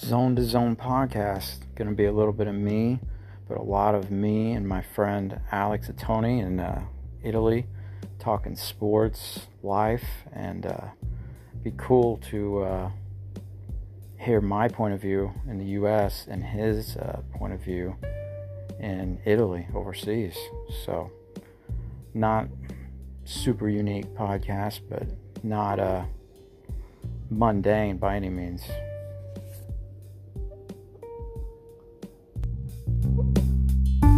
Zone 0.00 0.34
to 0.36 0.42
Zone 0.42 0.76
podcast. 0.76 1.58
Going 1.74 1.90
to 1.90 1.94
be 1.94 2.06
a 2.06 2.12
little 2.12 2.32
bit 2.32 2.46
of 2.46 2.54
me, 2.54 3.00
but 3.46 3.58
a 3.58 3.62
lot 3.62 3.94
of 3.94 4.10
me 4.10 4.52
and 4.52 4.66
my 4.66 4.80
friend 4.80 5.40
Alex 5.52 5.88
Atoni 5.88 6.42
in 6.42 6.58
uh, 6.58 6.84
Italy 7.22 7.66
talking 8.18 8.56
sports, 8.56 9.46
life, 9.62 10.04
and 10.32 10.64
uh, 10.64 10.88
be 11.62 11.74
cool 11.76 12.16
to 12.30 12.62
uh, 12.62 12.90
hear 14.16 14.40
my 14.40 14.68
point 14.68 14.94
of 14.94 15.02
view 15.02 15.32
in 15.46 15.58
the 15.58 15.66
U.S. 15.66 16.26
and 16.28 16.42
his 16.42 16.96
uh, 16.96 17.20
point 17.34 17.52
of 17.52 17.60
view 17.60 17.94
in 18.80 19.20
Italy, 19.26 19.66
overseas. 19.74 20.36
So, 20.86 21.10
not 22.14 22.48
super 23.26 23.68
unique 23.68 24.06
podcast, 24.14 24.80
but 24.88 25.06
not 25.42 25.78
uh, 25.78 26.04
mundane 27.28 27.98
by 27.98 28.16
any 28.16 28.30
means. 28.30 28.62
Música 33.02 34.09